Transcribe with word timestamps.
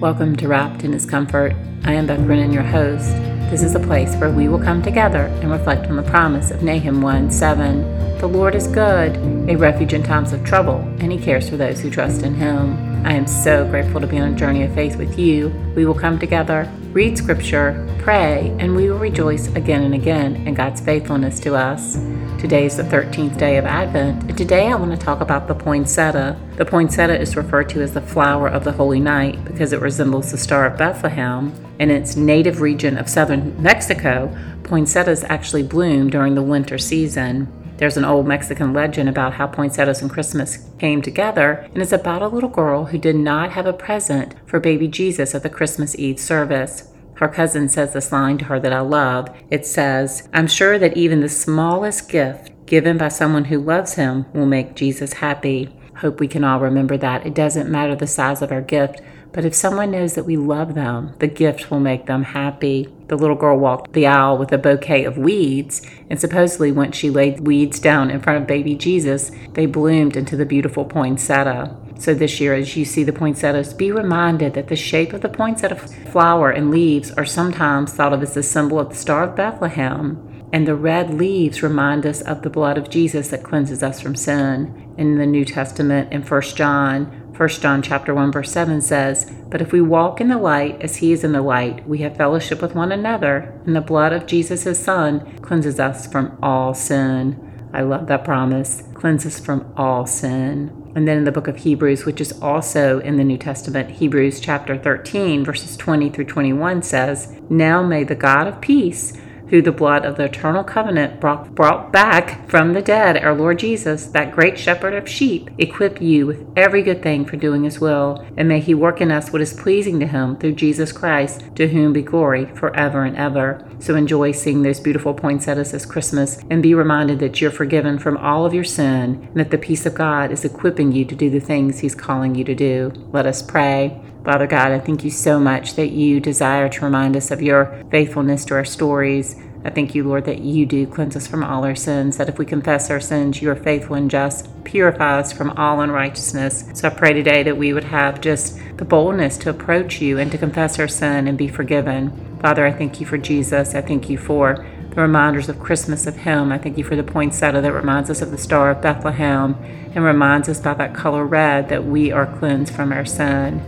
Welcome 0.00 0.34
to 0.36 0.48
Wrapped 0.48 0.82
in 0.82 0.94
His 0.94 1.04
Comfort. 1.04 1.54
I 1.84 1.92
am 1.92 2.06
Beth 2.06 2.24
Brennan, 2.24 2.54
your 2.54 2.62
host. 2.62 3.10
This 3.50 3.62
is 3.62 3.74
a 3.74 3.80
place 3.80 4.16
where 4.16 4.30
we 4.30 4.48
will 4.48 4.58
come 4.58 4.80
together 4.80 5.26
and 5.42 5.50
reflect 5.50 5.88
on 5.88 5.96
the 5.96 6.02
promise 6.02 6.50
of 6.50 6.62
Nahum 6.62 7.02
1 7.02 7.30
7. 7.30 8.16
The 8.16 8.26
Lord 8.26 8.54
is 8.54 8.66
good, 8.66 9.14
a 9.50 9.56
refuge 9.56 9.92
in 9.92 10.02
times 10.02 10.32
of 10.32 10.42
trouble, 10.42 10.78
and 11.00 11.12
He 11.12 11.18
cares 11.18 11.50
for 11.50 11.58
those 11.58 11.80
who 11.80 11.90
trust 11.90 12.22
in 12.22 12.34
Him. 12.34 12.89
I 13.02 13.14
am 13.14 13.26
so 13.26 13.66
grateful 13.66 14.00
to 14.02 14.06
be 14.06 14.18
on 14.18 14.34
a 14.34 14.36
journey 14.36 14.62
of 14.62 14.74
faith 14.74 14.96
with 14.96 15.18
you. 15.18 15.48
We 15.74 15.86
will 15.86 15.94
come 15.94 16.18
together, 16.18 16.70
read 16.92 17.16
Scripture, 17.16 17.88
pray, 18.00 18.54
and 18.58 18.76
we 18.76 18.90
will 18.90 18.98
rejoice 18.98 19.48
again 19.54 19.82
and 19.82 19.94
again 19.94 20.36
in 20.46 20.52
God's 20.52 20.82
faithfulness 20.82 21.40
to 21.40 21.54
us. 21.54 21.94
Today 22.38 22.66
is 22.66 22.76
the 22.76 22.82
13th 22.82 23.38
day 23.38 23.56
of 23.56 23.64
Advent, 23.64 24.24
and 24.24 24.36
today 24.36 24.68
I 24.68 24.74
want 24.74 24.90
to 24.92 24.98
talk 24.98 25.22
about 25.22 25.48
the 25.48 25.54
poinsettia. 25.54 26.38
The 26.56 26.66
poinsettia 26.66 27.18
is 27.18 27.36
referred 27.36 27.70
to 27.70 27.80
as 27.80 27.94
the 27.94 28.02
flower 28.02 28.48
of 28.48 28.64
the 28.64 28.72
Holy 28.72 29.00
Night 29.00 29.44
because 29.44 29.72
it 29.72 29.80
resembles 29.80 30.30
the 30.30 30.38
Star 30.38 30.66
of 30.66 30.76
Bethlehem. 30.76 31.54
In 31.78 31.90
its 31.90 32.16
native 32.16 32.60
region 32.60 32.98
of 32.98 33.08
southern 33.08 33.60
Mexico, 33.62 34.36
poinsettias 34.62 35.24
actually 35.24 35.62
bloom 35.62 36.10
during 36.10 36.34
the 36.34 36.42
winter 36.42 36.76
season. 36.76 37.50
There's 37.80 37.96
an 37.96 38.04
old 38.04 38.26
Mexican 38.26 38.74
legend 38.74 39.08
about 39.08 39.32
how 39.32 39.46
poinsettias 39.46 40.02
and 40.02 40.10
Christmas 40.10 40.68
came 40.78 41.00
together, 41.00 41.66
and 41.72 41.82
it's 41.82 41.92
about 41.92 42.20
a 42.20 42.28
little 42.28 42.50
girl 42.50 42.84
who 42.84 42.98
did 42.98 43.16
not 43.16 43.52
have 43.52 43.64
a 43.64 43.72
present 43.72 44.34
for 44.44 44.60
baby 44.60 44.86
Jesus 44.86 45.34
at 45.34 45.42
the 45.42 45.48
Christmas 45.48 45.96
Eve 45.96 46.20
service. 46.20 46.92
Her 47.14 47.28
cousin 47.28 47.70
says 47.70 47.94
this 47.94 48.12
line 48.12 48.36
to 48.36 48.44
her 48.44 48.60
that 48.60 48.74
I 48.74 48.80
love. 48.80 49.34
It 49.48 49.64
says, 49.64 50.28
I'm 50.34 50.46
sure 50.46 50.78
that 50.78 50.94
even 50.98 51.22
the 51.22 51.30
smallest 51.30 52.10
gift 52.10 52.52
given 52.66 52.98
by 52.98 53.08
someone 53.08 53.46
who 53.46 53.58
loves 53.58 53.94
him 53.94 54.26
will 54.34 54.44
make 54.44 54.76
Jesus 54.76 55.14
happy. 55.14 55.74
Hope 55.96 56.20
we 56.20 56.28
can 56.28 56.44
all 56.44 56.60
remember 56.60 56.98
that. 56.98 57.24
It 57.24 57.32
doesn't 57.32 57.70
matter 57.70 57.96
the 57.96 58.06
size 58.06 58.42
of 58.42 58.52
our 58.52 58.60
gift, 58.60 59.00
but 59.32 59.44
if 59.44 59.54
someone 59.54 59.90
knows 59.90 60.14
that 60.14 60.24
we 60.24 60.36
love 60.36 60.74
them, 60.74 61.14
the 61.18 61.26
gift 61.26 61.70
will 61.70 61.80
make 61.80 62.06
them 62.06 62.22
happy. 62.22 62.88
The 63.06 63.16
little 63.16 63.36
girl 63.36 63.58
walked 63.58 63.92
the 63.92 64.06
aisle 64.06 64.36
with 64.36 64.52
a 64.52 64.58
bouquet 64.58 65.04
of 65.04 65.18
weeds, 65.18 65.82
and 66.08 66.20
supposedly, 66.20 66.72
once 66.72 66.96
she 66.96 67.10
laid 67.10 67.46
weeds 67.46 67.78
down 67.78 68.10
in 68.10 68.20
front 68.20 68.40
of 68.40 68.48
baby 68.48 68.74
Jesus, 68.74 69.30
they 69.52 69.66
bloomed 69.66 70.16
into 70.16 70.36
the 70.36 70.46
beautiful 70.46 70.84
poinsettia. 70.84 71.76
So 71.98 72.14
this 72.14 72.40
year, 72.40 72.54
as 72.54 72.76
you 72.76 72.84
see 72.84 73.04
the 73.04 73.12
poinsettias, 73.12 73.74
be 73.74 73.92
reminded 73.92 74.54
that 74.54 74.68
the 74.68 74.76
shape 74.76 75.12
of 75.12 75.20
the 75.20 75.28
poinsettia 75.28 75.76
flower 75.76 76.50
and 76.50 76.70
leaves 76.70 77.10
are 77.12 77.26
sometimes 77.26 77.92
thought 77.92 78.14
of 78.14 78.22
as 78.22 78.34
the 78.34 78.42
symbol 78.42 78.80
of 78.80 78.88
the 78.88 78.94
Star 78.94 79.24
of 79.24 79.36
Bethlehem. 79.36 80.26
And 80.52 80.66
the 80.66 80.74
red 80.74 81.14
leaves 81.14 81.62
remind 81.62 82.06
us 82.06 82.22
of 82.22 82.42
the 82.42 82.50
blood 82.50 82.78
of 82.78 82.90
Jesus 82.90 83.28
that 83.28 83.44
cleanses 83.44 83.82
us 83.82 84.00
from 84.00 84.16
sin. 84.16 84.92
In 84.96 85.18
the 85.18 85.26
New 85.26 85.44
Testament, 85.44 86.12
in 86.12 86.22
1 86.22 86.42
John, 86.56 87.19
1 87.40 87.48
John 87.48 87.80
chapter 87.80 88.12
1 88.12 88.32
verse 88.32 88.52
7 88.52 88.82
says, 88.82 89.32
"But 89.48 89.62
if 89.62 89.72
we 89.72 89.80
walk 89.80 90.20
in 90.20 90.28
the 90.28 90.36
light 90.36 90.76
as 90.82 90.96
he 90.96 91.10
is 91.10 91.24
in 91.24 91.32
the 91.32 91.40
light, 91.40 91.88
we 91.88 92.00
have 92.00 92.14
fellowship 92.14 92.60
with 92.60 92.74
one 92.74 92.92
another, 92.92 93.54
and 93.64 93.74
the 93.74 93.80
blood 93.80 94.12
of 94.12 94.26
Jesus 94.26 94.64
his 94.64 94.78
son 94.78 95.22
cleanses 95.40 95.80
us 95.80 96.06
from 96.06 96.32
all 96.42 96.74
sin." 96.74 97.36
I 97.72 97.80
love 97.80 98.08
that 98.08 98.26
promise. 98.26 98.82
Cleanses 98.92 99.40
from 99.40 99.64
all 99.74 100.04
sin. 100.04 100.70
And 100.94 101.08
then 101.08 101.16
in 101.16 101.24
the 101.24 101.32
book 101.32 101.48
of 101.48 101.56
Hebrews, 101.56 102.04
which 102.04 102.20
is 102.20 102.38
also 102.42 102.98
in 102.98 103.16
the 103.16 103.24
New 103.24 103.38
Testament, 103.38 103.92
Hebrews 103.92 104.38
chapter 104.40 104.76
13, 104.76 105.42
verses 105.42 105.78
20 105.78 106.10
through 106.10 106.26
21 106.26 106.82
says, 106.82 107.34
Now 107.48 107.82
may 107.82 108.04
the 108.04 108.14
God 108.14 108.48
of 108.48 108.60
peace 108.60 109.14
who 109.50 109.60
the 109.60 109.72
blood 109.72 110.04
of 110.04 110.16
the 110.16 110.24
eternal 110.24 110.64
covenant 110.64 111.20
brought, 111.20 111.54
brought 111.54 111.92
back 111.92 112.48
from 112.48 112.72
the 112.72 112.80
dead, 112.80 113.16
our 113.18 113.34
Lord 113.34 113.58
Jesus, 113.58 114.06
that 114.06 114.32
great 114.32 114.58
shepherd 114.58 114.94
of 114.94 115.08
sheep, 115.08 115.50
equip 115.58 116.00
you 116.00 116.26
with 116.26 116.46
every 116.56 116.82
good 116.82 117.02
thing 117.02 117.24
for 117.24 117.36
doing 117.36 117.64
his 117.64 117.80
will, 117.80 118.24
and 118.36 118.48
may 118.48 118.60
he 118.60 118.74
work 118.74 119.00
in 119.00 119.10
us 119.10 119.32
what 119.32 119.42
is 119.42 119.52
pleasing 119.52 120.00
to 120.00 120.06
him 120.06 120.36
through 120.36 120.52
Jesus 120.52 120.92
Christ, 120.92 121.44
to 121.56 121.68
whom 121.68 121.92
be 121.92 122.02
glory 122.02 122.46
forever 122.54 123.04
and 123.04 123.16
ever. 123.16 123.68
So 123.80 123.96
enjoy 123.96 124.32
seeing 124.32 124.62
those 124.62 124.80
beautiful 124.80 125.14
poinsettias 125.14 125.72
this 125.72 125.84
Christmas, 125.84 126.38
and 126.48 126.62
be 126.62 126.74
reminded 126.74 127.18
that 127.18 127.40
you're 127.40 127.50
forgiven 127.50 127.98
from 127.98 128.16
all 128.16 128.46
of 128.46 128.54
your 128.54 128.64
sin, 128.64 129.28
and 129.30 129.36
that 129.36 129.50
the 129.50 129.58
peace 129.58 129.84
of 129.84 129.94
God 129.94 130.30
is 130.30 130.44
equipping 130.44 130.92
you 130.92 131.04
to 131.04 131.14
do 131.14 131.28
the 131.28 131.40
things 131.40 131.80
he's 131.80 131.94
calling 131.94 132.34
you 132.34 132.44
to 132.44 132.54
do. 132.54 132.92
Let 133.12 133.26
us 133.26 133.42
pray. 133.42 134.00
Father 134.24 134.46
God, 134.46 134.70
I 134.70 134.78
thank 134.78 135.02
you 135.02 135.10
so 135.10 135.40
much 135.40 135.74
that 135.76 135.92
you 135.92 136.20
desire 136.20 136.68
to 136.68 136.84
remind 136.84 137.16
us 137.16 137.30
of 137.30 137.40
your 137.40 137.82
faithfulness 137.90 138.44
to 138.46 138.54
our 138.54 138.66
stories. 138.66 139.34
I 139.62 139.68
thank 139.68 139.94
you, 139.94 140.04
Lord, 140.04 140.24
that 140.24 140.40
you 140.40 140.64
do 140.64 140.86
cleanse 140.86 141.16
us 141.16 141.26
from 141.26 141.44
all 141.44 141.64
our 141.64 141.74
sins, 141.74 142.16
that 142.16 142.30
if 142.30 142.38
we 142.38 142.46
confess 142.46 142.90
our 142.90 143.00
sins, 143.00 143.42
you 143.42 143.50
are 143.50 143.56
faithful 143.56 143.94
and 143.94 144.10
just, 144.10 144.48
purify 144.64 145.18
us 145.18 145.32
from 145.32 145.50
all 145.50 145.80
unrighteousness. 145.80 146.70
So 146.72 146.88
I 146.88 146.90
pray 146.90 147.12
today 147.12 147.42
that 147.42 147.58
we 147.58 147.74
would 147.74 147.84
have 147.84 148.22
just 148.22 148.58
the 148.78 148.86
boldness 148.86 149.36
to 149.38 149.50
approach 149.50 150.00
you 150.00 150.18
and 150.18 150.32
to 150.32 150.38
confess 150.38 150.78
our 150.78 150.88
sin 150.88 151.28
and 151.28 151.36
be 151.36 151.48
forgiven. 151.48 152.38
Father, 152.40 152.66
I 152.66 152.72
thank 152.72 153.00
you 153.00 153.06
for 153.06 153.18
Jesus. 153.18 153.74
I 153.74 153.82
thank 153.82 154.08
you 154.08 154.16
for 154.16 154.66
the 154.90 155.02
reminders 155.02 155.50
of 155.50 155.60
Christmas 155.60 156.06
of 156.06 156.16
Him. 156.16 156.52
I 156.52 156.58
thank 156.58 156.78
you 156.78 156.84
for 156.84 156.96
the 156.96 157.02
poinsettia 157.02 157.60
that 157.60 157.72
reminds 157.72 158.08
us 158.08 158.22
of 158.22 158.30
the 158.30 158.38
Star 158.38 158.70
of 158.70 158.80
Bethlehem 158.80 159.56
and 159.94 160.02
reminds 160.02 160.48
us 160.48 160.60
by 160.60 160.72
that 160.74 160.94
color 160.94 161.26
red 161.26 161.68
that 161.68 161.84
we 161.84 162.10
are 162.10 162.26
cleansed 162.38 162.74
from 162.74 162.92
our 162.92 163.04
sin. 163.04 163.60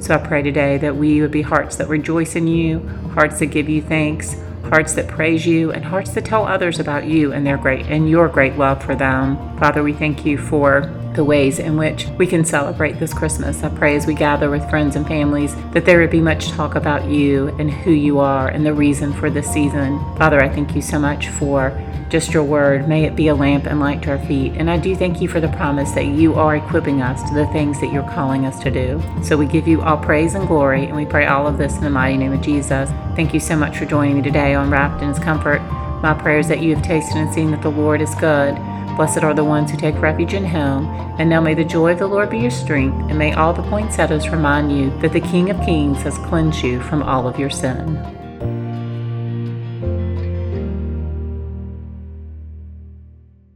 So 0.00 0.14
I 0.14 0.18
pray 0.18 0.42
today 0.42 0.78
that 0.78 0.96
we 0.96 1.20
would 1.20 1.32
be 1.32 1.42
hearts 1.42 1.76
that 1.76 1.88
rejoice 1.88 2.36
in 2.36 2.46
you, 2.46 2.86
hearts 3.14 3.40
that 3.40 3.46
give 3.46 3.68
you 3.68 3.82
thanks, 3.82 4.36
hearts 4.70 4.94
that 4.94 5.08
praise 5.08 5.46
you, 5.46 5.72
and 5.72 5.84
hearts 5.84 6.12
that 6.12 6.24
tell 6.24 6.46
others 6.46 6.78
about 6.78 7.04
you 7.04 7.32
and 7.32 7.46
their 7.46 7.58
great 7.58 7.86
and 7.86 8.08
your 8.08 8.28
great 8.28 8.56
love 8.56 8.82
for 8.82 8.94
them. 8.94 9.36
Father, 9.58 9.82
we 9.82 9.92
thank 9.92 10.24
you 10.24 10.38
for 10.38 10.82
the 11.14 11.24
ways 11.24 11.58
in 11.58 11.76
which 11.76 12.06
we 12.18 12.26
can 12.26 12.44
celebrate 12.44 13.00
this 13.00 13.12
Christmas. 13.12 13.64
I 13.64 13.68
pray 13.68 13.96
as 13.96 14.06
we 14.06 14.14
gather 14.14 14.48
with 14.48 14.68
friends 14.70 14.94
and 14.94 15.06
families 15.06 15.56
that 15.72 15.84
there 15.84 16.00
would 16.00 16.10
be 16.10 16.20
much 16.20 16.50
talk 16.50 16.76
about 16.76 17.08
you 17.08 17.48
and 17.58 17.70
who 17.70 17.90
you 17.90 18.20
are 18.20 18.48
and 18.48 18.64
the 18.64 18.72
reason 18.72 19.12
for 19.12 19.28
this 19.28 19.52
season. 19.52 19.98
Father, 20.16 20.40
I 20.40 20.48
thank 20.48 20.76
you 20.76 20.82
so 20.82 21.00
much 21.00 21.28
for 21.28 21.70
just 22.10 22.34
your 22.34 22.42
word. 22.42 22.88
May 22.88 23.04
it 23.04 23.14
be 23.14 23.28
a 23.28 23.34
lamp 23.34 23.66
and 23.66 23.80
light 23.80 24.02
to 24.02 24.10
our 24.10 24.26
feet. 24.26 24.52
And 24.56 24.68
I 24.68 24.76
do 24.76 24.96
thank 24.96 25.20
you 25.20 25.28
for 25.28 25.40
the 25.40 25.48
promise 25.48 25.92
that 25.92 26.06
you 26.06 26.34
are 26.34 26.56
equipping 26.56 27.00
us 27.00 27.22
to 27.28 27.34
the 27.34 27.46
things 27.48 27.80
that 27.80 27.92
you're 27.92 28.10
calling 28.10 28.44
us 28.44 28.60
to 28.64 28.70
do. 28.70 29.00
So 29.22 29.36
we 29.36 29.46
give 29.46 29.68
you 29.68 29.80
all 29.80 29.96
praise 29.96 30.34
and 30.34 30.46
glory, 30.48 30.86
and 30.86 30.96
we 30.96 31.06
pray 31.06 31.26
all 31.26 31.46
of 31.46 31.56
this 31.56 31.76
in 31.76 31.84
the 31.84 31.90
mighty 31.90 32.16
name 32.16 32.32
of 32.32 32.42
Jesus. 32.42 32.90
Thank 33.14 33.32
you 33.32 33.40
so 33.40 33.56
much 33.56 33.78
for 33.78 33.86
joining 33.86 34.16
me 34.16 34.22
today 34.22 34.54
on 34.54 34.70
Wrapped 34.70 35.02
in 35.02 35.08
His 35.08 35.18
Comfort. 35.18 35.60
My 36.02 36.14
prayer 36.14 36.38
is 36.38 36.48
that 36.48 36.60
you 36.60 36.74
have 36.74 36.84
tasted 36.84 37.16
and 37.16 37.32
seen 37.32 37.50
that 37.52 37.62
the 37.62 37.70
Lord 37.70 38.00
is 38.00 38.14
good. 38.16 38.56
Blessed 38.96 39.22
are 39.22 39.34
the 39.34 39.44
ones 39.44 39.70
who 39.70 39.76
take 39.76 40.00
refuge 40.00 40.34
in 40.34 40.44
him. 40.44 40.86
And 41.18 41.30
now 41.30 41.40
may 41.40 41.54
the 41.54 41.64
joy 41.64 41.92
of 41.92 41.98
the 41.98 42.06
Lord 42.06 42.30
be 42.30 42.38
your 42.38 42.50
strength, 42.50 43.08
and 43.08 43.18
may 43.18 43.32
all 43.32 43.52
the 43.52 43.62
poinsettias 43.62 44.28
remind 44.28 44.76
you 44.76 44.90
that 45.00 45.12
the 45.12 45.20
King 45.20 45.50
of 45.50 45.60
Kings 45.64 46.02
has 46.02 46.18
cleansed 46.18 46.62
you 46.62 46.80
from 46.82 47.02
all 47.02 47.28
of 47.28 47.38
your 47.38 47.50
sin. 47.50 48.19